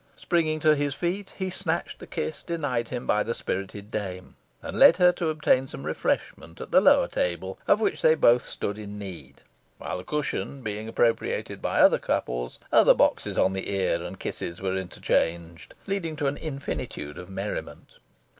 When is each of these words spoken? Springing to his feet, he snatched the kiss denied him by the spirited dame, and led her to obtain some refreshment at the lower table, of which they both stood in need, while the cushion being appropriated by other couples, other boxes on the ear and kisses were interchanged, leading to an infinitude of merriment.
Springing 0.15 0.59
to 0.59 0.73
his 0.75 0.95
feet, 0.95 1.35
he 1.37 1.51
snatched 1.51 1.99
the 1.99 2.07
kiss 2.07 2.41
denied 2.41 2.87
him 2.87 3.05
by 3.05 3.21
the 3.21 3.35
spirited 3.35 3.91
dame, 3.91 4.35
and 4.63 4.79
led 4.79 4.97
her 4.97 5.11
to 5.11 5.29
obtain 5.29 5.67
some 5.67 5.85
refreshment 5.85 6.59
at 6.59 6.71
the 6.71 6.81
lower 6.81 7.07
table, 7.07 7.59
of 7.67 7.79
which 7.79 8.01
they 8.01 8.15
both 8.15 8.41
stood 8.41 8.79
in 8.79 8.97
need, 8.97 9.43
while 9.77 9.97
the 9.99 10.03
cushion 10.03 10.63
being 10.63 10.87
appropriated 10.87 11.61
by 11.61 11.79
other 11.79 11.99
couples, 11.99 12.57
other 12.71 12.95
boxes 12.95 13.37
on 13.37 13.53
the 13.53 13.69
ear 13.71 14.01
and 14.01 14.19
kisses 14.19 14.59
were 14.59 14.75
interchanged, 14.75 15.75
leading 15.85 16.15
to 16.15 16.25
an 16.25 16.37
infinitude 16.37 17.19
of 17.19 17.29
merriment. 17.29 17.99